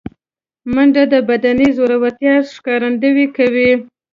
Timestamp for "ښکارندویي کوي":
2.53-3.71